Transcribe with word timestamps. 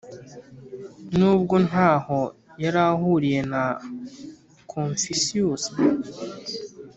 nubwo 1.17 1.55
nta 1.67 1.89
ho 2.05 2.19
yari 2.63 2.79
ahuriye 2.89 3.39
na 3.51 3.63
confucius. 4.71 5.63